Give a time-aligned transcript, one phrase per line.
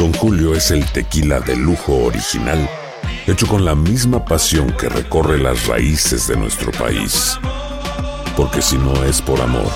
[0.00, 2.66] Don Julio es el tequila de lujo original,
[3.26, 7.38] hecho con la misma pasión que recorre las raíces de nuestro país.
[8.34, 9.70] Porque si no es por amor,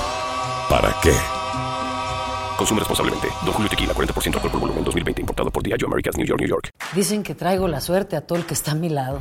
[0.70, 1.12] ¿para qué?
[2.56, 3.28] Consume responsablemente.
[3.44, 5.20] Don Julio Tequila, 40% alcohol por volumen, 2020.
[5.20, 6.70] Importado por Diageo Americas, New York, New York.
[6.94, 9.20] Dicen que traigo la suerte a todo el que está a mi lado.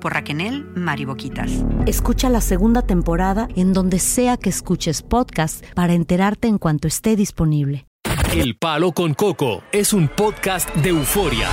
[0.00, 1.50] por Raquel Mariboquitas.
[1.86, 7.16] Escucha la segunda temporada en donde sea que escuches podcast para enterarte en cuanto esté
[7.16, 7.86] disponible.
[8.32, 11.48] El Palo con Coco es un podcast de euforia.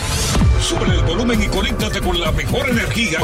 [0.59, 3.19] Sube el volumen y conéctate con la mejor energía.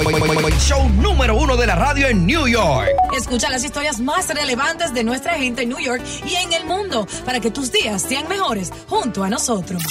[0.60, 2.90] Show número uno de la radio en New York.
[3.18, 7.08] Escucha las historias más relevantes de nuestra gente en New York y en el mundo
[7.26, 9.82] para que tus días sean mejores junto a nosotros.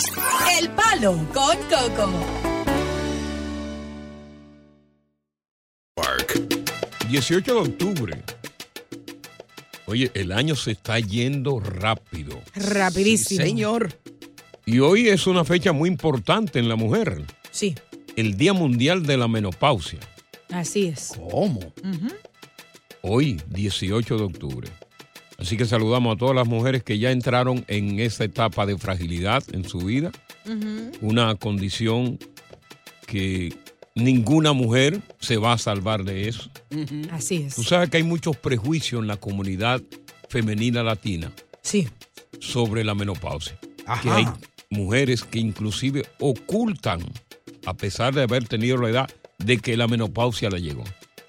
[0.59, 2.50] El Palo con Coco.
[7.11, 8.23] 18 de octubre.
[9.87, 12.41] Oye, el año se está yendo rápido.
[12.55, 13.43] Rapidísimo.
[13.43, 13.99] Señor.
[14.65, 17.25] Y hoy es una fecha muy importante en la mujer.
[17.51, 17.75] Sí,
[18.15, 19.99] El Día Mundial de la Menopausia.
[20.51, 21.13] así es.
[21.31, 21.61] ¿Cómo?
[23.03, 24.69] Hoy, 18 de octubre.
[25.37, 29.43] Así que saludamos a todas las mujeres que ya entraron en esa etapa de fragilidad
[29.53, 30.13] en su vida.
[31.01, 32.21] Una condición
[33.07, 33.53] que
[34.01, 36.51] ninguna mujer se va a salvar de eso.
[37.11, 37.55] Así es.
[37.55, 39.81] Tú sabes que hay muchos prejuicios en la comunidad
[40.29, 41.89] femenina latina Sí.
[42.41, 43.59] sobre la menopausia.
[43.87, 44.03] Ajá.
[44.03, 44.27] Que hay
[44.71, 47.01] mujeres que inclusive ocultan,
[47.67, 50.85] a pesar de haber tenido la edad, de que la menopausia le llegó.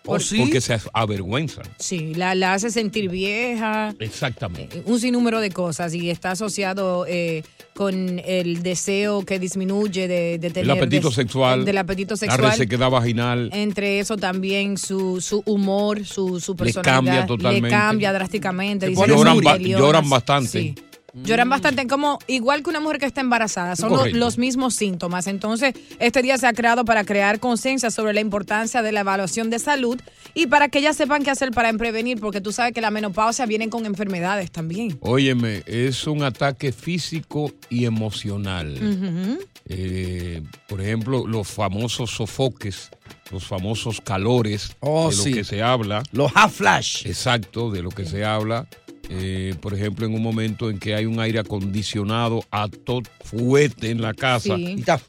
[0.05, 0.39] ¿Oh, sí?
[0.39, 1.63] Porque se avergüenzan.
[1.77, 4.81] Sí, la, la hace sentir vieja, Exactamente.
[4.85, 7.43] un sinnúmero de cosas y está asociado eh,
[7.75, 10.63] con el deseo que disminuye de, de tener...
[10.65, 11.65] El apetito sexual.
[11.65, 12.51] Del apetito La sexual.
[12.51, 13.49] resequedad vaginal.
[13.53, 16.93] Entre eso también su, su humor, su, su Le personalidad.
[16.95, 17.67] cambia totalmente.
[17.67, 18.93] Le cambia drásticamente.
[18.95, 20.49] Lloran ba- lloran bastante.
[20.49, 20.75] Sí.
[21.13, 25.27] Lloran bastante, como igual que una mujer que está embarazada, son los mismos síntomas.
[25.27, 29.49] Entonces, este día se ha creado para crear conciencia sobre la importancia de la evaluación
[29.49, 29.99] de salud
[30.33, 33.45] y para que ellas sepan qué hacer para prevenir, porque tú sabes que la menopausia
[33.45, 34.97] viene con enfermedades también.
[35.01, 38.77] Óyeme, es un ataque físico y emocional.
[39.67, 42.89] Eh, por ejemplo, los famosos sofoques,
[43.31, 45.33] los famosos calores Oh, de lo sí.
[45.33, 46.03] que se habla.
[46.11, 47.05] Los half flash.
[47.05, 48.67] Exacto, de lo que se habla.
[49.13, 53.89] Eh, por ejemplo, en un momento en que hay un aire acondicionado a todo fuerte
[53.89, 54.75] en la casa Sí.
[54.75, 55.01] Y está-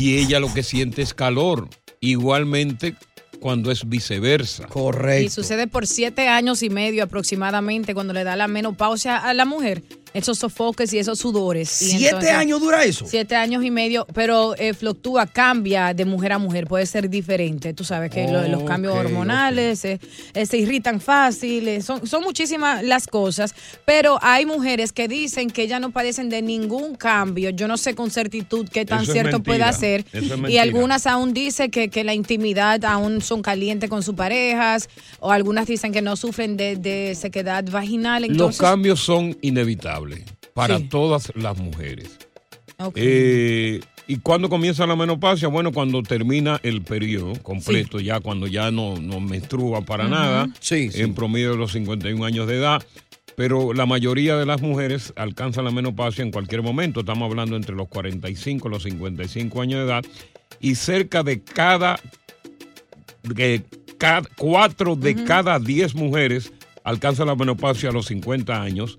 [0.00, 1.68] y ella lo que siente es calor.
[2.00, 2.94] Igualmente
[3.40, 4.66] cuando es viceversa.
[4.66, 5.26] Correcto.
[5.26, 9.44] Y sucede por siete años y medio aproximadamente cuando le da la menopausia a la
[9.44, 9.82] mujer,
[10.18, 11.68] esos sofoques y esos sudores.
[11.68, 13.06] ¿Siete entonces- años dura eso?
[13.08, 17.72] Siete años y medio, pero eh, fluctúa, cambia de mujer a mujer, puede ser diferente.
[17.74, 19.98] Tú sabes que lo- los cambios Ok, hormonales eh,
[20.34, 23.54] eh, se irritan fácil, eh, son, son muchísimas las cosas,
[23.84, 27.50] pero hay mujeres que dicen que ya no padecen de ningún cambio.
[27.50, 30.04] Yo no sé con certitud qué tan Eso cierto pueda ser.
[30.12, 34.88] es Y algunas aún dicen que, que la intimidad aún son calientes con sus parejas,
[35.20, 38.22] o algunas dicen que no sufren de, de sequedad vaginal.
[38.22, 40.07] Los Entonces, cambios son inevitables
[40.54, 40.84] para Sí.
[40.84, 42.18] todas las mujeres.
[42.94, 45.48] Eh, ¿Y cuándo comienza la menopausia?
[45.48, 50.90] Bueno, cuando termina el periodo completo, ya cuando ya no, no menstrua para nada, Sí,
[50.90, 51.02] sí.
[51.02, 52.82] en promedio de los 51 años de edad.
[53.36, 57.00] Pero la mayoría de las mujeres alcanzan la menopausia en cualquier momento.
[57.00, 60.04] Estamos hablando entre los 45 y los 55 años de edad.
[60.60, 62.00] Y cerca de cada,
[63.22, 63.62] de
[63.98, 66.52] cada, cuatro de cada diez mujeres
[66.82, 68.98] alcanzan la menopausia a los 50 años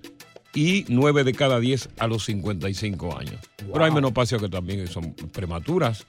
[0.54, 3.36] y nueve de cada diez a los 55 años.
[3.56, 6.06] Pero hay menopausias que también son prematuras.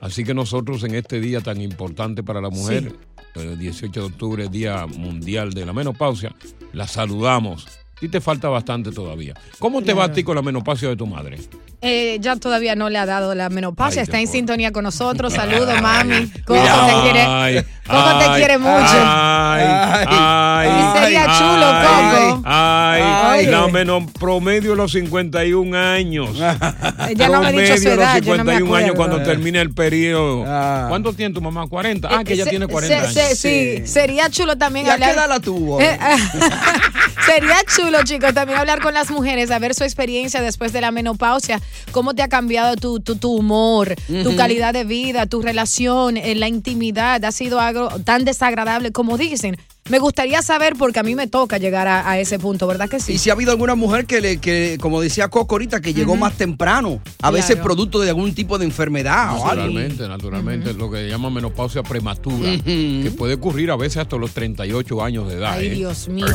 [0.00, 2.94] Así que nosotros en este día tan importante para la mujer,
[3.34, 6.34] el 18 de octubre, Día Mundial de la Menopausia,
[6.72, 7.66] la saludamos.
[8.00, 9.34] Y te falta bastante todavía.
[9.58, 11.38] ¿Cómo te va a ti con la menopausia de tu madre?
[11.80, 15.32] Eh, ya todavía no le ha dado la menopausia, Ay, está en sintonía con nosotros.
[15.32, 16.28] Saludos, mami.
[16.44, 18.72] Coco te quiere, Ay, Coco te quiere mucho.
[19.04, 19.64] Ay,
[20.08, 22.42] ay, Y sería ay, chulo, Coco.
[22.46, 23.46] Ay, Ay.
[23.46, 26.30] la menos promedio los 51 años.
[27.08, 28.94] Ella no me ha dicho su Promedio de los edad, yo no me 51 años
[28.96, 30.44] cuando termina el periodo.
[30.88, 31.66] ¿Cuánto tiene tu mamá?
[31.68, 32.08] 40.
[32.10, 33.38] Ah, que ella Se- tiene 40 se- años.
[33.38, 35.10] se- sí, sería chulo también ¿Y a hablar.
[35.10, 35.80] qué edad la tuvo?
[35.80, 35.96] Eh,
[37.26, 40.90] sería chulo, chicos, también hablar con las mujeres, a ver su experiencia después de la
[40.90, 41.60] menopausia,
[41.92, 46.34] cómo te ha cambiado tu, tu, tu humor, tu calidad de vida, tu relación, eh,
[46.34, 49.56] la intimidad, ha sido algo tan desagradable como dicen.
[49.88, 53.00] Me gustaría saber porque a mí me toca llegar a, a ese punto, ¿verdad que
[53.00, 53.14] sí?
[53.14, 56.14] Y si ha habido alguna mujer que, le, que como decía Coco ahorita, que llegó
[56.14, 59.64] más temprano, a veces producto de algún tipo de enfermedad o algo.
[59.64, 64.32] Naturalmente, naturalmente, lo que se llama menopausia prematura, que puede ocurrir a veces hasta los
[64.32, 65.54] 38 años de edad.
[65.54, 65.70] Ay, ¿eh?
[65.70, 66.26] Dios mío.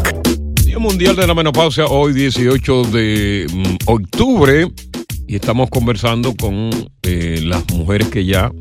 [0.74, 4.68] Día Mundial de la Menopausia, hoy 18 de mm, octubre,
[5.28, 6.72] y estamos conversando con
[7.04, 8.52] eh, las mujeres que ya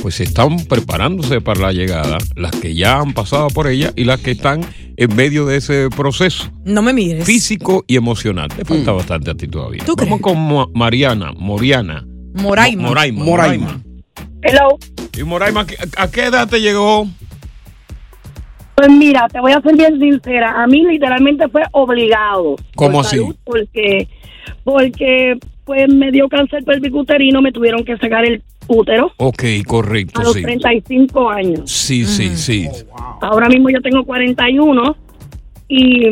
[0.00, 4.20] pues están preparándose para la llegada, las que ya han pasado por ella y las
[4.20, 4.64] que están
[4.96, 7.26] en medio de ese proceso No me mires.
[7.26, 8.48] físico y emocional.
[8.48, 9.84] Te falta bastante a ti todavía.
[9.84, 10.38] ¿Tú Vamos con
[10.72, 12.06] Mariana, Moriana.
[12.32, 12.82] Moraima.
[12.84, 13.24] Mo- Moraima.
[13.26, 13.82] Moraima.
[14.40, 14.78] Hello.
[15.14, 15.66] Y Moraima,
[15.98, 17.06] ¿a a qué edad te llegó?
[18.76, 20.62] Pues mira, te voy a ser bien sincera.
[20.62, 22.56] A mí literalmente fue obligado.
[22.74, 23.16] ¿Cómo Por así?
[23.16, 24.06] salud, Porque,
[24.64, 30.24] porque pues me dio cáncer pelvicuterino, me tuvieron que sacar el útero Ok, correcto, a
[30.24, 30.42] los sí.
[30.42, 31.70] 35 años.
[31.70, 32.68] Sí, sí, sí.
[33.20, 34.96] Ahora mismo yo tengo 41
[35.68, 36.08] y,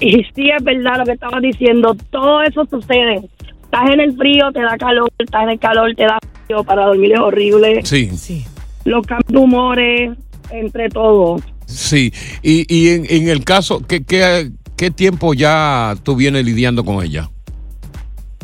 [0.00, 1.94] y sí es verdad lo que estabas diciendo.
[2.10, 3.28] Todo eso sucede.
[3.64, 6.86] Estás en el frío, te da calor, estás en el calor, te da frío, para
[6.86, 7.80] dormir es horrible.
[7.84, 8.44] Sí.
[8.84, 10.18] Los cambios de humores,
[10.50, 11.36] entre todo.
[11.68, 12.12] Sí,
[12.42, 17.04] y, y en, en el caso, ¿qué, qué, qué tiempo ya tú vienes lidiando con
[17.04, 17.28] ella?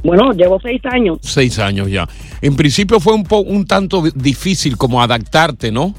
[0.03, 1.19] Bueno, llevo seis años.
[1.23, 2.07] Seis años ya.
[2.43, 5.95] En principio fue un, po, un tanto difícil como adaptarte, ¿no?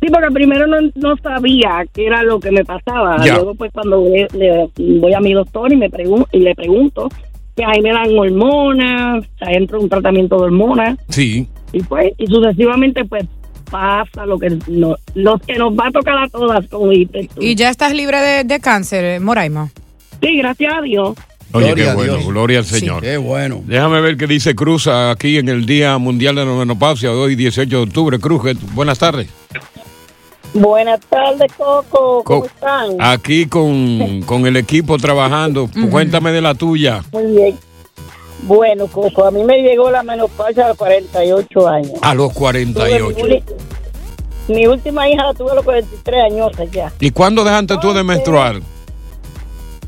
[0.00, 3.22] Sí, porque primero no, no sabía qué era lo que me pasaba.
[3.24, 3.34] Ya.
[3.34, 7.08] Luego, pues, cuando voy, le- voy a mi doctor y me pregun- y le pregunto,
[7.54, 11.46] que ahí me dan hormonas, o sea, entro en un tratamiento de hormonas, Sí.
[11.72, 13.24] y pues, y sucesivamente, pues,
[13.74, 17.42] pasa lo que, no, lo que nos va a tocar a todas, como dices tú.
[17.42, 19.70] Y ya estás libre de, de cáncer, eh, Moraima.
[20.22, 21.14] Sí, gracias a Dios.
[21.52, 22.26] Oye, Gloria qué bueno, Dios.
[22.26, 23.02] gloria al Sí, Señor.
[23.02, 23.62] qué bueno.
[23.66, 27.68] Déjame ver qué dice Cruz aquí en el Día Mundial de la Menopausia, hoy 18
[27.76, 28.18] de octubre.
[28.20, 29.28] Cruz, ¿qué- buenas tardes.
[30.52, 32.22] Buenas tardes, Coco.
[32.24, 32.90] ¿Cómo Co- están?
[33.00, 35.68] Aquí con, con el equipo trabajando.
[35.90, 37.02] Cuéntame de la tuya.
[37.12, 37.58] Muy bien.
[38.46, 41.92] Bueno, Coco, a mí me llegó la menopausia a los 48 años.
[42.02, 43.16] A los Tuve 48.
[44.48, 46.92] Mi, mi última hija la tuve a los 43 años ya.
[47.00, 48.60] ¿Y cuándo dejaste tú de menstruar?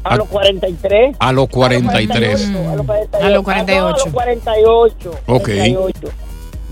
[0.05, 1.17] A los 43.
[1.19, 2.49] A los 43.
[2.49, 3.27] A los 48.
[3.27, 3.87] A los 48.
[3.87, 5.11] A los 48.
[5.27, 5.43] Ok.
[5.43, 6.09] 48.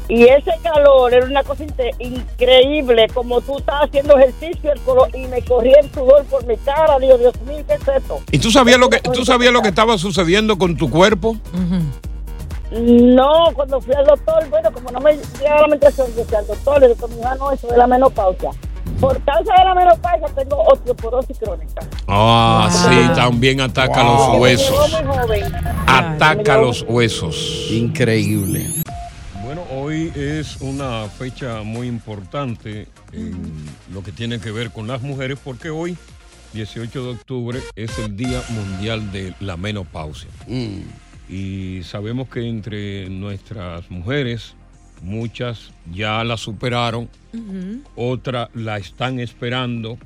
[0.08, 1.64] Y ese calor era una cosa
[1.98, 6.56] increíble, como tú estabas haciendo ejercicio el color- y me corría el sudor por mi
[6.58, 8.20] cara, Dios, Dios mío, ¿qué es esto?
[8.31, 11.36] ¿Y tú sabías lo que tú sabías lo que estaba sucediendo con tu cuerpo?
[12.70, 16.46] No, cuando fui al doctor, bueno, como no me llegaba la menstruación, yo fui al
[16.46, 18.50] doctor, le dijo, mija, no, eso de la menopausia.
[19.00, 21.82] Por causa de la menopausia tengo osteoporosis crónica.
[22.08, 24.94] Ah, sí, también ataca los Me huesos.
[25.86, 27.69] Ataca los huesos.
[27.70, 28.83] Increíble.
[29.86, 33.36] Hoy es una fecha muy importante en
[33.93, 35.94] lo que tiene que ver con las mujeres porque hoy,
[36.55, 40.31] 18 de octubre, es el Día Mundial de la Menopausia.
[41.29, 44.55] Y sabemos que entre nuestras mujeres,
[45.03, 47.10] muchas ya la superaron,
[47.94, 49.98] otras la están esperando.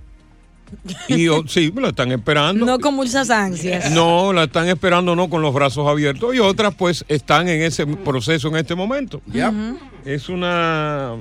[1.08, 2.66] Y sí, la están esperando.
[2.66, 3.90] No con muchas ansias.
[3.92, 7.86] No, la están esperando no con los brazos abiertos y otras pues están en ese
[7.86, 9.20] proceso en este momento.
[9.28, 9.78] Ujú.
[10.04, 11.14] Es una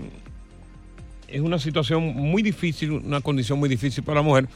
[1.27, 4.48] es una situación muy difícil, una condición muy difícil para la mujer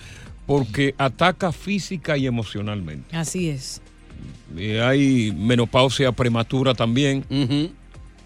[0.46, 3.16] porque ataca física y emocionalmente.
[3.16, 3.82] Así es.
[4.84, 7.26] Hay menopausia prematura también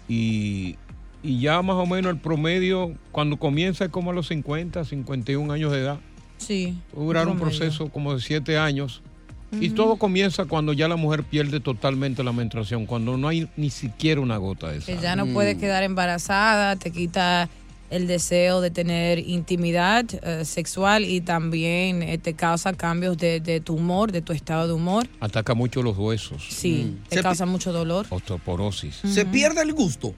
[0.08, 0.76] y,
[1.22, 5.52] y ya más o menos el promedio cuando comienza es como a los 50, 51
[5.52, 6.00] años de edad.
[6.38, 6.78] Sí.
[6.94, 9.02] Durar un proceso como de siete años.
[9.60, 13.70] Y todo comienza cuando ya la mujer pierde totalmente la menstruación, cuando no hay ni
[13.70, 15.02] siquiera una gota de Que sangre.
[15.02, 17.48] ya no puede quedar embarazada, te quita
[17.88, 23.60] el deseo de tener intimidad eh, sexual y también eh, te causa cambios de, de
[23.60, 25.06] tu humor, de tu estado de humor.
[25.20, 26.44] Ataca mucho los huesos.
[26.50, 28.04] Sí, te Se causa mucho dolor.
[28.10, 28.96] Osteoporosis.
[29.04, 30.12] Se pierde el gusto.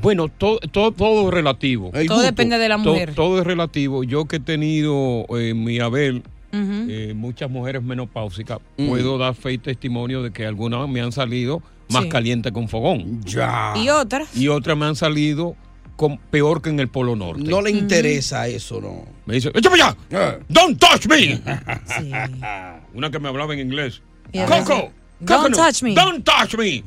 [0.00, 1.90] Bueno, todo, todo, todo es relativo.
[1.94, 2.30] El Todo gusto.
[2.30, 3.14] depende de la To- mujer.
[3.14, 4.02] Todo, es relativo.
[4.04, 6.22] Yo que he tenido eh, en mi haber
[6.52, 8.88] eh, muchas mujeres menopáusicas, Mm.
[8.88, 12.08] puedo dar fe y testimonio de que algunas me han salido más Sí.
[12.08, 13.22] que un fogón.
[13.24, 13.72] Ya.
[13.76, 14.36] Y otras.
[14.36, 15.56] Y otras me han salido
[15.96, 17.42] con, peor que en el Polo Norte.
[17.42, 19.04] No le interesa eso, no.
[19.26, 19.96] Me dice, ¡échame allá!
[20.10, 20.38] Eh.
[20.48, 21.40] ¡Don't touch me!
[22.94, 24.00] Una que me hablaba en inglés.
[24.32, 24.90] ¡Coco!
[25.20, 26.82] "Don't Coconut, touch me." ¡Don't touch me!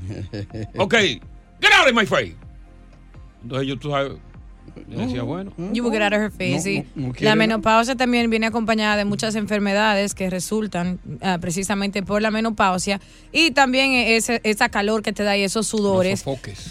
[0.77, 2.35] ok, get out of my face.
[3.47, 4.11] Entonces yo, tú sabes,
[4.89, 5.53] yo decía, bueno.
[5.71, 6.55] You will get out of her face.
[6.55, 6.85] No, sí.
[6.95, 7.39] no, no quiere, la ¿no?
[7.39, 12.99] menopausia también viene acompañada de muchas enfermedades que resultan ah, precisamente por la menopausia
[13.31, 16.25] y también ese, esa calor que te da y esos sudores.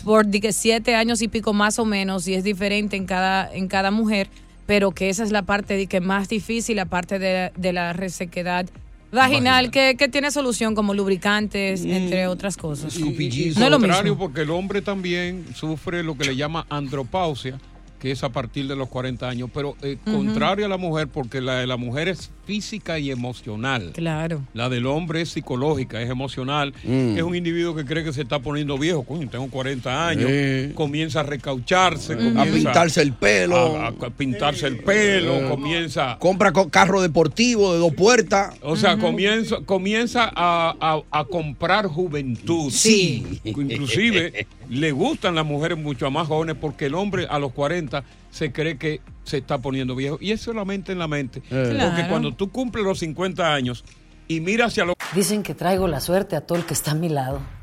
[0.04, 3.90] por siete años y pico más o menos y es diferente en cada, en cada
[3.90, 4.28] mujer,
[4.66, 7.94] pero que esa es la parte de que más difícil, la parte de, de la
[7.94, 8.66] resequedad
[9.16, 12.96] vaginal, que, que tiene solución como lubricantes, entre otras cosas.
[12.96, 14.18] Y, y no es lo contrario, mismo.
[14.18, 17.58] porque el hombre también sufre lo que le llama andropausia,
[17.98, 21.40] que es a partir de los 40 años, pero eh, contrario a la mujer, porque
[21.40, 23.90] la de la mujer es física y emocional.
[23.94, 24.42] Claro.
[24.54, 26.72] La del hombre es psicológica, es emocional.
[26.84, 27.16] Mm.
[27.16, 29.02] Es un individuo que cree que se está poniendo viejo.
[29.02, 30.30] Coño, tengo 40 años.
[30.74, 32.12] Comienza a recaucharse.
[32.14, 33.76] A comienza pintarse el pelo.
[33.80, 35.34] A, a pintarse el pelo.
[35.34, 35.48] Eh.
[35.48, 36.16] Comienza.
[36.20, 38.54] Compra co- carro deportivo de dos puertas.
[38.62, 42.70] O sea, comienza, comienza a, a- a comprar juventud.
[42.70, 43.40] Sí.
[43.44, 48.04] Inclusive le gustan las mujeres mucho más jóvenes porque el hombre a los 40
[48.36, 50.18] se cree que se está poniendo viejo.
[50.20, 51.40] Y es solamente en la mente.
[51.40, 52.08] Porque Claro.
[52.10, 53.82] cuando tú cumples los 50 años
[54.28, 54.94] y miras hacia los...
[55.14, 57.40] Dicen que traigo la suerte a todo el que está a mi lado.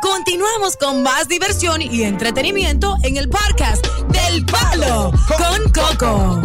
[0.00, 6.40] Continuamos con más diversión y entretenimiento en el podcast del Palo con Coco.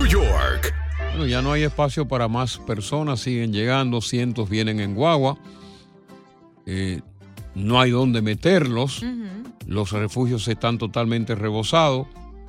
[0.00, 0.74] New York.
[1.10, 5.38] Bueno, ya no hay espacio para más personas, siguen llegando, cientos vienen en guagua.
[6.66, 7.00] Eh,
[7.54, 9.04] no hay dónde meterlos.
[9.66, 12.08] Los refugios están totalmente rebosados.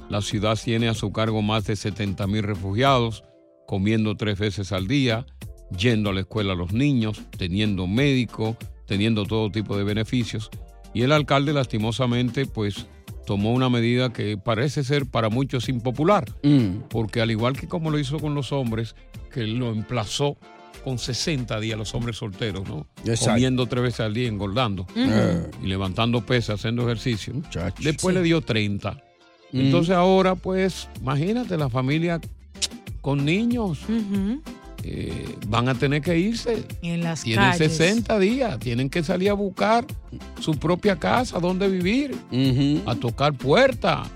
[0.10, 3.24] La ciudad tiene a su cargo más de 70 mil refugiados,
[3.68, 5.26] comiendo tres veces al día,
[5.78, 8.58] yendo a la escuela a los niños, teniendo médico,
[8.92, 10.50] teniendo todo tipo de beneficios.
[10.94, 12.88] Y el alcalde, lastimosamente, pues
[13.26, 16.26] tomó una medida que parece ser para muchos impopular,
[16.90, 18.96] porque al igual que como lo hizo con los hombres,
[19.34, 20.36] que lo emplazó
[20.84, 22.86] con 60 días los hombres solteros, ¿no?
[23.06, 23.32] Exacto.
[23.36, 25.50] Comiendo tres veces al día, engordando Ujú.
[25.64, 27.34] y levantando pesas, haciendo ejercicio.
[27.80, 28.20] Después Sí.
[28.20, 28.92] le dio 30.
[29.54, 29.58] Mm.
[29.62, 32.20] Entonces ahora, pues, imagínate, la familia
[33.00, 33.80] con niños
[34.84, 36.64] eh, van a tener que irse.
[36.82, 37.78] En las Tienen calles.
[37.78, 39.86] 60 días, tienen que salir a buscar
[40.40, 42.16] su propia casa, donde vivir,
[42.86, 44.10] a tocar puertas,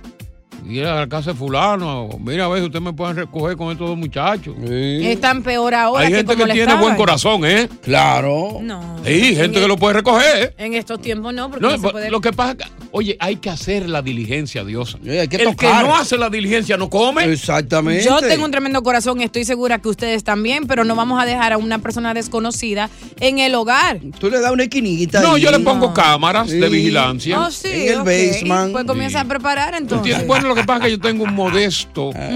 [0.67, 2.10] ir a la casa de fulano.
[2.19, 4.55] Mira, a ver si ustedes me pueden recoger con estos dos muchachos.
[4.69, 7.69] Están peor ahora Hay que gente como que le tiene buen corazón, ¿eh?
[7.81, 8.60] Claro.
[8.62, 8.98] No.
[9.05, 10.53] Sí, gente que lo puede recoger.
[10.57, 12.10] En estos tiempos no, porque No, no, se puede.
[12.10, 14.98] Lo que pasa es que, oye, hay que hacer la diligencia, Dios.
[15.03, 17.24] que El que no hace la diligencia no come.
[17.31, 18.03] Exactamente.
[18.03, 21.53] Yo tengo un tremendo corazón, estoy segura que ustedes también, pero no vamos a dejar
[21.53, 24.00] a una persona desconocida en el hogar.
[24.19, 25.22] Tú le das una esquinita.
[25.22, 25.41] No, ahí.
[25.41, 26.74] yo le pongo cámaras de Sí.
[26.74, 27.39] vigilancia.
[27.41, 28.05] Oh, sí, En el ok.
[28.05, 28.72] basement.
[28.72, 30.25] Pues comienza a preparar entonces.
[30.25, 32.29] Bueno, lo que pasa es que yo tengo un modesto Ah.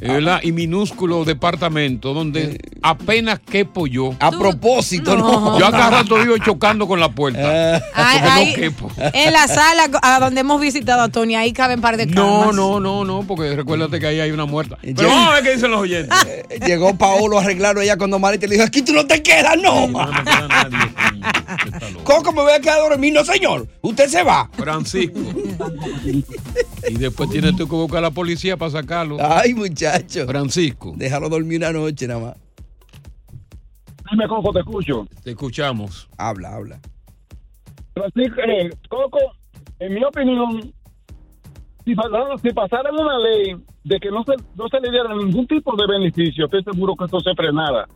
[0.00, 0.40] eh, ¿verdad?
[0.42, 4.14] y minúsculo departamento donde apenas quepo yo.
[4.20, 5.58] A propósito, ¿no?
[5.58, 7.76] Yo acá rato vivo chocando con la puerta.
[7.94, 8.90] Ay, porque ay, no quepo.
[9.12, 12.40] en la sala a donde hemos visitado a Tony, ahí caben un par de No,
[12.40, 12.54] camas.
[12.56, 14.78] no, no, no, porque recuérdate que ahí hay una muerta.
[14.80, 16.16] Pero Ya- vamos a ver qué dicen los oyentes.
[16.66, 19.88] Llegó Paolo a arreglarlo ella cuando Marita le dijo, aquí tú no te quedas, no.
[22.04, 23.12] Coco, me voy a quedar a dormir.
[23.12, 23.66] No, señor.
[23.82, 24.48] Usted se va.
[24.56, 25.18] Francisco.
[26.88, 29.16] y después tienes tú que buscar a la policía para sacarlo.
[29.20, 30.26] Ay, muchacho.
[30.26, 30.92] Francisco.
[30.96, 32.36] Déjalo dormir una noche nada más.
[34.10, 35.06] Dime, Coco, te escucho.
[35.24, 36.08] Te escuchamos.
[36.16, 36.80] Habla, habla.
[37.94, 39.18] Francisco, eh, Coco,
[39.80, 40.72] en mi opinión,
[41.84, 45.46] si, pasara- si pasaran una ley de que no se, no se le diera ningún
[45.46, 47.88] tipo de beneficio, estoy seguro que esto se frenara.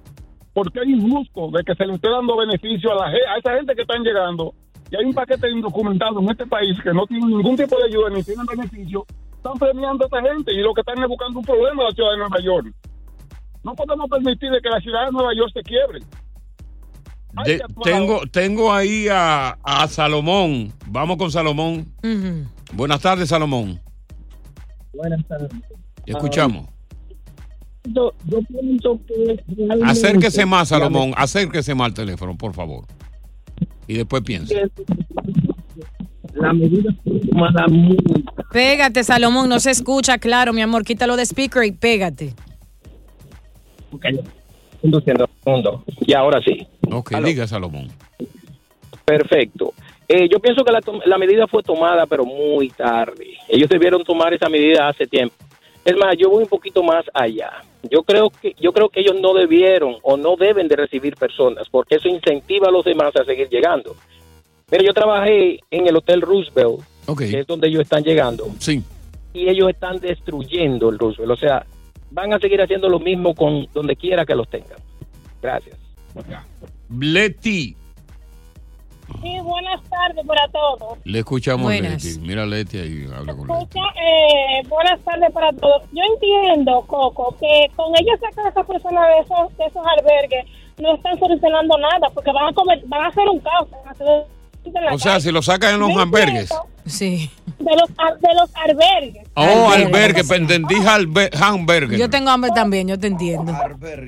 [0.53, 3.55] Porque hay un gusto de que se le esté dando beneficio a, la, a esa
[3.57, 4.53] gente que están llegando.
[4.91, 7.85] Y hay un paquete de indocumentados en este país que no tienen ningún tipo de
[7.87, 9.07] ayuda ni tienen beneficio
[9.43, 11.93] están premiando a esta gente y lo que están es buscando un problema a la
[11.93, 12.75] ciudad de Nueva York.
[13.65, 16.01] No podemos permitir que la ciudad de Nueva York se quiebre.
[17.45, 20.73] De- tengo, tengo ahí a, a Salomón.
[20.89, 21.87] Vamos con Salomón.
[22.73, 23.81] Buenas tardes, Salomón.
[24.93, 25.51] Buenas tardes.
[26.07, 26.67] Escuchamos.
[27.85, 31.13] Yo, yo pienso que realmente- Acérquese más, Salomón.
[31.17, 32.85] Acérquese más al teléfono, por favor.
[33.87, 34.55] Y después piensa.
[36.35, 36.91] La medida
[37.31, 37.97] tomada muy
[38.53, 40.85] Pégate, Salomón, no se escucha claro, mi amor.
[40.85, 42.35] Quítalo de speaker y pégate.
[44.81, 45.85] conduciendo al mundo.
[46.01, 46.67] Y ahora sí.
[46.91, 47.89] Ok, diga, Salomón.
[49.05, 49.73] Perfecto.
[50.09, 53.37] Eh, yo pienso que la, la medida fue tomada, pero muy tarde.
[53.49, 55.35] Ellos debieron tomar esa medida hace tiempo.
[55.85, 57.51] Es más, yo voy un poquito más allá.
[57.91, 61.69] Yo creo que yo creo que ellos no debieron o no deben de recibir personas,
[61.71, 63.97] porque eso incentiva a los demás a seguir llegando.
[64.71, 66.81] Mira, yo trabajé en el Hotel Roosevelt,
[67.17, 68.47] que es donde ellos están llegando.
[68.59, 68.83] Sí.
[69.33, 71.33] Y ellos están destruyendo el Roosevelt.
[71.33, 71.65] O sea,
[72.11, 74.79] van a seguir haciendo lo mismo con donde quiera que los tengan.
[75.41, 75.77] Gracias.
[76.91, 77.77] Leti,
[79.23, 80.99] Sí, buenas tardes para todos.
[81.05, 82.05] le escuchamos a Buenas.
[82.05, 82.21] Leti.
[82.21, 83.79] Mira Leti ahí, habla con Leti.
[83.79, 85.83] Eh, buenas tardes para todos.
[85.93, 90.45] Yo entiendo, Coco, que con ellos sacar a esas personas de esos, de esos albergues
[90.79, 93.69] no están solucionando nada, porque van a comer, van a hacer un caos.
[93.73, 94.27] van a hacer-
[94.93, 96.49] O sea, si lo sacan en los albergues.
[96.51, 97.31] entiendo Sí.
[97.59, 99.27] De los, de los albergues.
[99.35, 101.99] Oh, albergue, pues entendí albe- hamburger.
[101.99, 103.53] Yo tengo hambre también, yo te entiendo.
[103.53, 103.59] Es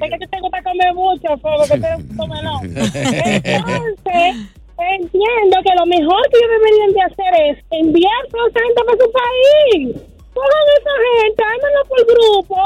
[0.00, 2.60] que yo tengo que comer mucho, pero que tengo que comer no.
[2.62, 4.46] Entonces,
[4.78, 8.98] entiendo que lo mejor que ellos deberían de hacer es enviar toda esa gente para
[8.98, 10.11] su país.
[10.42, 10.94] Cojan esa
[11.24, 12.56] gente, háganlo por grupo.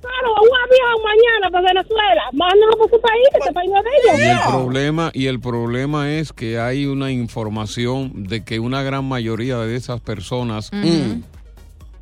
[0.00, 2.22] Claro, un avión mañana para Venezuela.
[2.32, 4.46] Mándenlo para su país, que este país no es de Y el ellos.
[4.48, 9.76] problema, y el problema es que hay una información de que una gran mayoría de
[9.76, 11.22] esas personas Mm.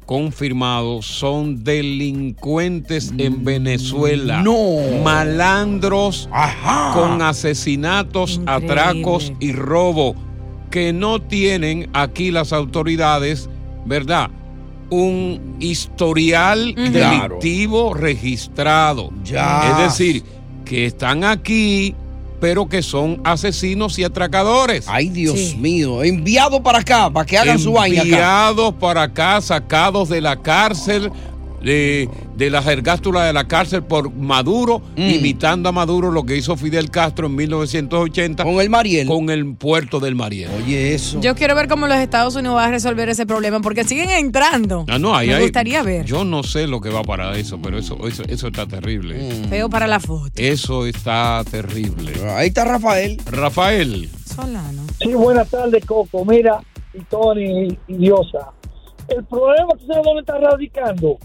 [0.07, 4.43] confirmados son delincuentes en Venezuela.
[4.43, 4.55] No.
[5.03, 6.29] Malandros
[6.93, 10.15] con asesinatos, atracos y robo
[10.71, 13.49] que no tienen aquí las autoridades,
[13.87, 14.29] ¿verdad?
[14.91, 16.75] Un historial.
[16.75, 17.37] Claro.
[17.37, 19.11] delictivo registrado.
[19.25, 19.71] Ya.
[19.71, 20.25] Es decir,
[20.65, 21.95] que están aquí,
[22.41, 24.87] pero que son asesinos y atracadores.
[24.89, 26.03] Ay, Dios mío.
[26.03, 28.03] Enviado para acá, para que hagan su vaina.
[28.03, 31.11] Enviados para acá, sacados de la cárcel,
[31.65, 35.11] de, de la jergástula de la cárcel por Maduro, Mm.
[35.11, 38.45] imitando a Maduro lo que hizo Fidel Castro en 1980.
[38.45, 39.07] Con el Mariel.
[39.09, 40.51] Con el puerto del Mariel.
[40.63, 41.21] Oye, eso.
[41.21, 44.85] Yo quiero ver cómo los Estados Unidos van a resolver ese problema, porque siguen entrando.
[44.89, 46.05] Ah, no, ahí Me gustaría ver.
[46.05, 49.17] Yo no sé lo que va para eso, pero eso, eso, eso está terrible.
[49.17, 49.49] Mm.
[49.49, 50.31] Feo para la foto.
[50.37, 52.13] Eso está terrible.
[52.37, 53.19] Ahí está Rafael.
[53.27, 54.09] Rafael.
[54.25, 54.83] Solano.
[55.01, 56.25] Sí, buenas tardes, Coco.
[56.25, 56.61] Mira,
[56.93, 58.51] y Tony y, y Diosa.
[59.09, 61.19] El problema, ¿tú sabes dónde está radicando?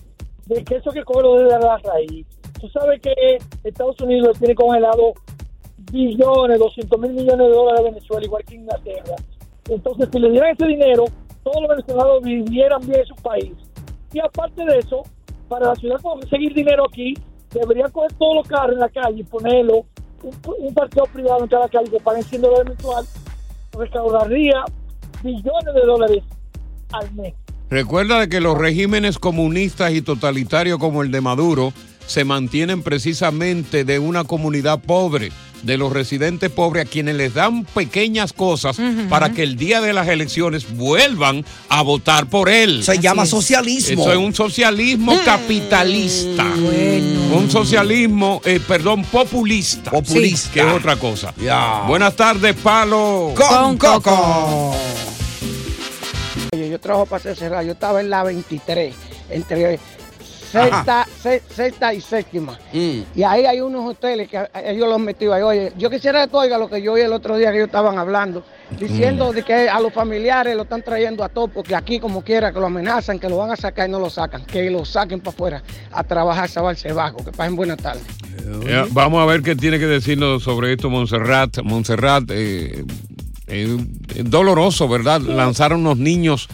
[0.49, 2.25] De que eso hay que cogerlo desde la raíz.
[2.59, 3.13] Tú sabes que
[3.63, 5.13] Estados Unidos tiene congelado
[5.91, 9.15] billones, 200 mil millones de dólares a Venezuela, igual que Inglaterra.
[9.69, 11.05] Entonces, si le dieran ese dinero,
[11.43, 13.53] todos los venezolanos vivieran bien en su país.
[14.11, 15.03] Y aparte de eso,
[15.47, 17.13] para la ciudad conseguir dinero aquí,
[17.51, 19.85] deberían coger todos los carros en la calle y ponerlo,
[20.23, 23.05] un, un parqueo privado en cada calle que paguen 100 dólares mensual,
[23.77, 24.63] recaudaría
[25.23, 26.23] billones de dólares
[26.91, 27.35] al mes.
[27.69, 31.73] Recuerda de que los regímenes comunistas y totalitarios como el de Maduro
[32.07, 37.65] se mantienen precisamente de una comunidad pobre, de los residentes pobres a quienes les dan
[37.65, 38.77] pequeñas cosas
[39.09, 42.83] para que el día de las elecciones vuelvan a votar por él.
[42.83, 44.01] Se llama socialismo.
[44.01, 46.45] Eso es un socialismo capitalista.
[46.45, 49.91] Un socialismo, eh, perdón, populista.
[49.91, 50.51] Populista.
[50.51, 51.33] Que es otra cosa.
[51.39, 51.83] Ya.
[51.87, 53.33] Buenas tardes, Palo.
[53.35, 54.75] Con Coco.
[56.69, 57.65] Yo trabajo para cerrar.
[57.65, 58.95] Yo estaba en la 23,
[59.29, 59.79] entre
[60.51, 62.57] sexta, se- sexta y séptima.
[62.73, 63.01] Mm.
[63.15, 65.43] Y ahí hay unos hoteles que a- ellos los han metido ahí.
[65.43, 67.67] Oye, yo quisiera que tú oigas lo que yo oí el otro día que ellos
[67.67, 68.43] estaban hablando,
[68.79, 72.51] diciendo de que a los familiares lo están trayendo a todos, porque aquí como quiera,
[72.51, 75.19] que lo amenazan, que lo van a sacar y no lo sacan, que lo saquen
[75.19, 77.23] para afuera a trabajar, sabarse bajo.
[77.23, 78.03] Que pasen buenas tardes.
[78.65, 81.61] Eh, vamos a ver qué tiene que decirnos sobre esto Montserrat.
[81.61, 82.83] Montserrat, eh,
[83.49, 83.77] eh,
[84.15, 85.21] es doloroso, ¿verdad?
[85.21, 86.47] Lanzar a unos niños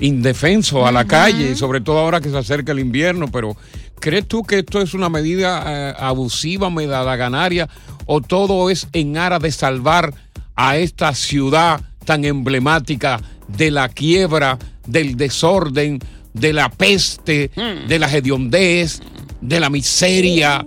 [0.00, 3.56] indefensos a la calle, y sobre todo ahora que se acerca el invierno, pero
[4.00, 7.68] ¿crees tú que esto es una medida eh, abusiva, medalaganaria,
[8.06, 10.14] o todo es en aras de salvar
[10.56, 15.98] a esta ciudad tan emblemática de la quiebra, del desorden,
[16.32, 17.50] de la peste,
[17.86, 19.00] de la hediondez,
[19.40, 20.64] de la miseria,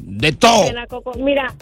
[0.00, 0.64] de todo?
[1.18, 1.52] Mira,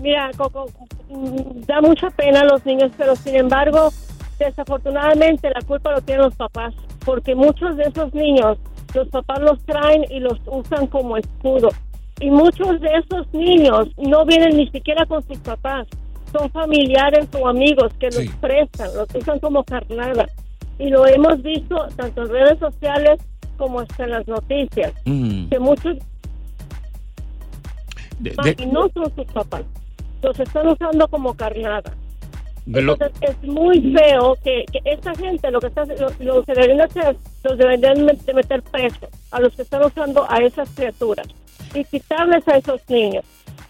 [0.00, 0.66] mira, Coco,
[1.08, 3.90] da mucha pena a los niños, pero sin embargo,
[4.38, 6.74] desafortunadamente la culpa lo tienen los papás.
[7.04, 8.58] porque muchos de esos niños,
[8.92, 11.68] los papás los traen y los usan como escudo.
[12.18, 15.86] Y muchos de esos niños no vienen ni siquiera con sus papás,
[16.32, 20.26] son familiares o amigos que los prestan, los usan como carnada.
[20.80, 23.20] Y lo hemos visto tanto en redes sociales
[23.56, 25.48] como hasta en las noticias, Mm.
[25.48, 25.96] que muchos
[28.18, 29.62] de- no son sus papás,
[30.22, 31.92] los están usando como carnada.
[32.66, 36.80] Entonces es muy feo que, que esta gente lo que está lo, lo que deberían
[36.80, 41.28] hacer los deberían de meter presos a los que están usando a esas criaturas
[41.74, 43.24] y quitarles a esos niños.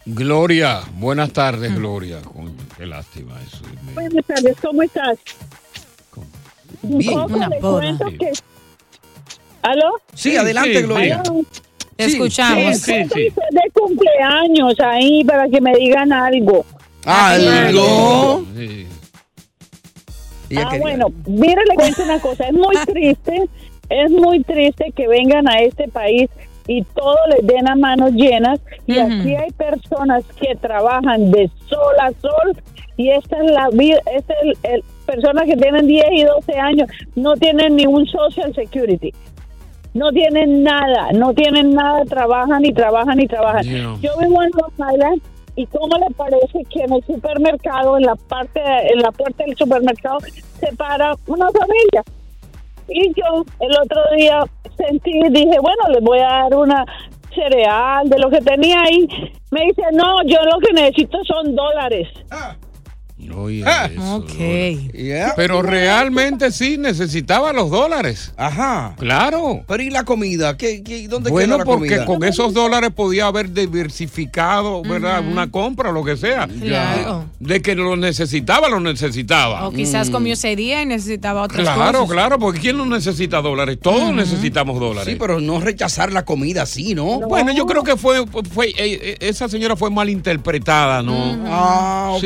[0.06, 2.22] Gloria, buenas tardes, Gloria.
[2.22, 3.58] Coño, qué lástima eso.
[3.92, 5.18] Buenas tardes, ¿cómo estás?
[6.82, 7.18] Bien.
[7.18, 7.48] Una
[8.18, 8.32] que...
[9.62, 10.00] ¿Aló?
[10.14, 11.22] Sí, adelante, Gloria.
[11.26, 11.44] ¿Aló?
[11.96, 12.76] Te escuchamos.
[12.78, 16.64] Sí, sí, de cumpleaños ahí para que me digan algo.
[17.74, 18.44] ¿Algo?
[20.58, 23.48] Ah, bueno, mire, le cuento una cosa, es muy triste,
[23.88, 26.28] es muy triste que vengan a este país
[26.68, 31.94] y todo les den a manos llenas y aquí hay personas que trabajan de sol
[32.00, 32.56] a sol
[32.96, 36.52] y esta es la vida, esta es el, el- personas que tienen 10 y 12
[36.58, 39.12] años no tienen ni un social security.
[39.96, 43.62] No tienen nada, no tienen nada, trabajan y trabajan y trabajan.
[43.62, 43.96] Yeah.
[44.02, 45.22] Yo vivo en Long Island
[45.56, 48.60] y cómo le parece que en el supermercado, en la parte,
[48.92, 50.18] en la puerta del supermercado,
[50.60, 52.02] se para una familia.
[52.88, 54.44] Y yo el otro día
[54.76, 56.84] sentí, dije, bueno, les voy a dar una
[57.34, 59.08] cereal de lo que tenía ahí.
[59.50, 62.06] Me dice, no, yo lo que necesito son dólares.
[62.30, 62.65] Oye,
[63.66, 63.88] Ah.
[63.92, 65.32] eso, Gloria.
[65.36, 68.32] Pero realmente sí necesitaba los dólares.
[68.36, 68.94] Ajá.
[68.98, 69.62] Claro.
[69.66, 70.56] Pero ¿y la comida?
[70.56, 72.04] ¿Qué, qué, ¿Dónde Bueno, queda la porque comida?
[72.06, 75.24] con esos dólares podía haber diversificado, ¿verdad?
[75.26, 76.46] Una compra o lo que sea.
[76.48, 77.24] Claro.
[77.40, 79.66] De que lo necesitaba, lo necesitaba.
[79.66, 82.12] O quizás comió ese día y necesitaba otras Claro, cosas.
[82.14, 83.78] claro, porque ¿quién no necesita dólares?
[83.80, 85.12] Todos necesitamos dólares.
[85.12, 87.20] Sí, pero no rechazar la comida así, ¿no?
[87.20, 91.36] Bueno, yo creo que fue, fue eh, eh, esa señora fue malinterpretada, ¿no?
[91.46, 92.24] Ah, ok,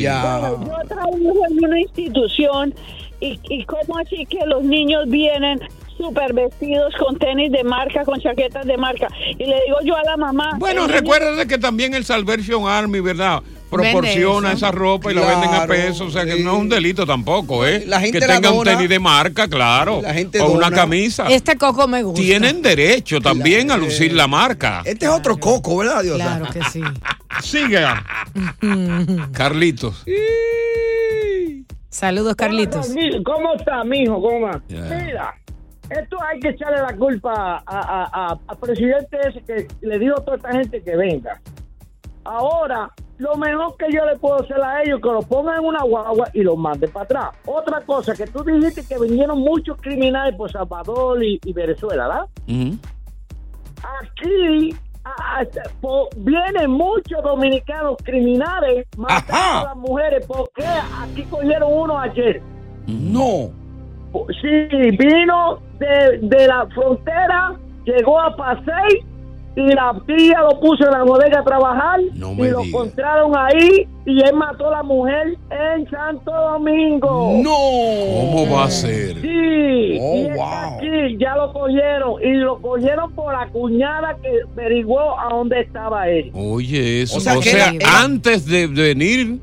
[0.00, 0.37] ya.
[0.40, 1.16] Yo trabajo
[1.50, 2.74] en una institución
[3.20, 5.60] y, y cómo así que los niños vienen
[5.96, 9.08] súper vestidos con tenis de marca, con chaquetas de marca.
[9.32, 10.52] Y le digo yo a la mamá...
[10.58, 13.42] Bueno, recuerda que también el Salvation Army, ¿verdad?
[13.68, 16.68] Proporciona esa ropa y la venden a Claro, peso, o sea que no es un
[16.70, 17.84] delito tampoco, ¿eh?
[17.86, 20.76] La gente que la tenga un tenis de marca, claro, La gente o una dona.
[20.76, 21.26] camisa.
[21.28, 22.18] Este coco me gusta.
[22.22, 24.80] Tienen derecho también a lucir la marca.
[24.86, 26.16] Este es otro coco, ¿verdad, Dios?
[26.16, 26.80] Claro que sí.
[27.42, 28.02] Siga.
[29.32, 30.04] Carlitos.
[31.88, 32.92] Saludos, Carlitos.
[33.24, 34.20] ¿Cómo está, mijo?
[34.20, 34.60] ¿Cómo va?
[34.68, 35.34] Mira,
[35.90, 40.14] esto hay que echarle la culpa a, a, a- a presidente ese que le dijo
[40.18, 41.40] a toda esta gente que venga.
[42.24, 45.64] Ahora, lo mejor que yo le puedo hacer a ellos es que lo pongan en
[45.64, 47.28] una guagua y lo manden para atrás.
[47.46, 52.26] Otra cosa, que tú dijiste que vinieron muchos criminales por Salvador y, y Venezuela, ¿verdad?
[54.02, 54.74] Aquí
[56.16, 60.26] vienen muchos dominicanos criminales matando a las mujeres.
[60.26, 60.64] ¿Por qué?
[61.02, 62.40] Aquí cogieron uno ayer.
[62.86, 63.50] No.
[64.40, 69.04] Sí, vino de, de la frontera, llegó a Pasey
[69.56, 73.88] y la tía lo puso en la bodega a trabajar No y lo encontraron ahí
[74.06, 77.40] y él mató a la mujer en Santo Domingo.
[77.42, 77.50] No.
[77.50, 79.20] ¿Cómo va a ser?
[79.20, 80.44] Sí, Oh, y wow.
[80.76, 86.08] aquí, ya lo cogieron y lo cogieron por la cuñada que averiguó a dónde estaba
[86.08, 86.30] él.
[86.34, 87.14] Oye, eso.
[87.14, 89.40] O O sea, sea, que era- era- antes de venir,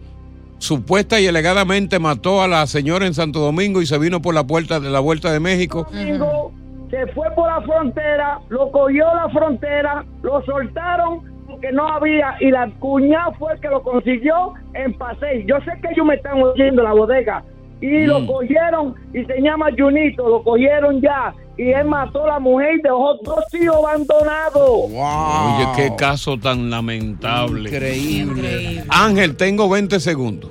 [0.59, 4.47] supuesta y alegadamente mató a la señora en Santo Domingo y se vino por la
[4.47, 5.85] puerta de la vuelta de México.
[5.91, 6.51] Domingo
[6.95, 12.49] se fue por la frontera, lo cogió la frontera, lo soltaron porque no había y
[12.51, 15.45] la cuñada fue el que lo consiguió en Pasey.
[15.45, 17.43] Yo sé que ellos me están oyendo en la bodega
[17.81, 22.39] y lo cogieron y se llama Junito, lo cogieron ya y él mató a la
[22.39, 24.89] mujer y dejó dos hijos abandonados.
[24.89, 27.69] Oye, qué caso tan lamentable.
[27.69, 28.85] Increíble.
[28.87, 30.49] Ángel, tengo 20 segundos.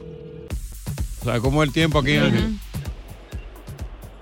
[1.22, 2.58] ¿Sabes cómo es el tiempo aquí, Ángel?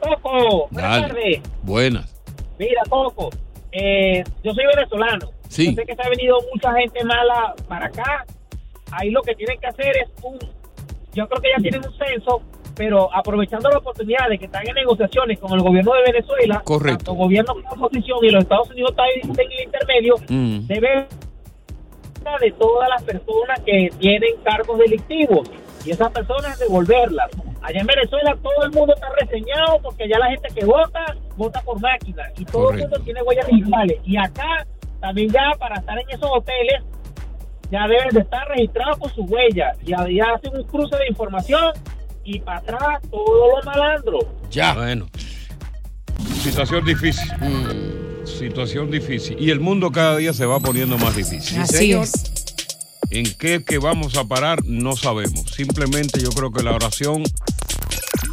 [0.01, 1.09] Coco, buenas Dale.
[1.09, 1.41] tardes.
[1.63, 2.12] Buenas.
[2.69, 3.31] Mira, Coco,
[3.73, 5.31] eh, yo soy venezolano.
[5.49, 5.67] Sí.
[5.71, 8.25] Yo sé que se ha venido mucha gente mala para acá.
[8.93, 10.39] Ahí lo que tienen que hacer es un.
[11.15, 12.43] Yo creo que ya tienen un censo,
[12.77, 16.97] pero aprovechando la oportunidad de que están en negociaciones con el gobierno de Venezuela, Correcto.
[16.99, 19.07] tanto gobierno como oposición y los Estados Unidos están
[19.47, 20.67] en el intermedio, Mm.
[20.67, 21.07] debe
[22.41, 25.51] de todas las personas que tienen cargos delictivos
[25.85, 27.29] y esas personas devolverlas.
[27.63, 31.61] Allá en Venezuela todo el mundo está reseñado porque allá la gente que vota, vota
[31.63, 33.99] por máquina y todo el mundo tiene huellas digitales.
[34.05, 34.67] Y acá
[35.01, 36.83] también ya para estar en esos hoteles
[37.71, 41.73] ya deben de estar registrados con su huella y ya hacen un cruce de información
[42.25, 44.25] y para atrás todos los malandros.
[44.51, 44.75] Ya.
[44.75, 45.07] Bueno.
[46.43, 47.31] Situación difícil.
[48.25, 49.37] Situación difícil.
[49.41, 51.61] Y el mundo cada día se va poniendo más difícil.
[51.61, 52.05] Así Señor.
[52.05, 52.42] es.
[53.15, 54.65] ¿En qué que vamos a parar?
[54.65, 55.45] No sabemos.
[55.55, 57.23] Simplemente yo creo que la oración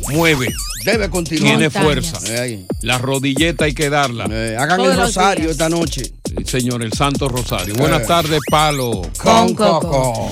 [0.09, 0.47] mueve.
[0.85, 1.57] Debe continuar.
[1.57, 1.83] Tiene Montañas.
[2.11, 2.19] fuerza.
[2.81, 4.23] La rodilleta hay que darla.
[4.25, 5.51] hagan Todos el rosario días.
[5.51, 6.03] esta noche.
[6.25, 7.75] Sí, señor, el Santo Rosario.
[7.75, 9.01] Buenas tardes, Palo.
[9.21, 10.31] Con Coco.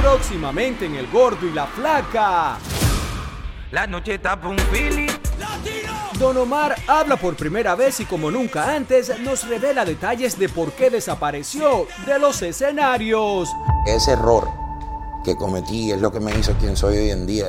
[0.00, 2.56] Próximamente en El Gordo y la Flaca.
[3.70, 5.06] La noche tapa un Philly.
[6.18, 10.72] Don Omar habla por primera vez y como nunca antes nos revela detalles de por
[10.72, 13.50] qué desapareció de los escenarios.
[13.86, 14.48] Ese error
[15.22, 17.48] que cometí es lo que me hizo quien soy hoy en día.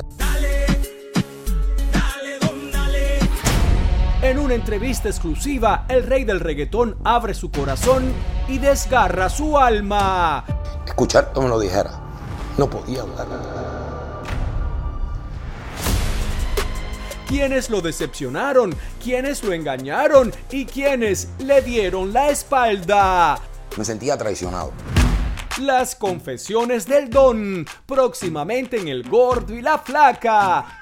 [4.20, 8.12] En una entrevista exclusiva, el rey del reggaetón abre su corazón
[8.46, 10.44] y desgarra su alma.
[10.86, 12.01] Escuchar me lo dijera.
[12.58, 13.26] No podía hablar.
[17.26, 23.40] Quienes lo decepcionaron, quienes lo engañaron y quienes le dieron la espalda.
[23.76, 24.72] Me sentía traicionado.
[25.60, 30.81] Las confesiones del don, próximamente en El Gordo y la Flaca.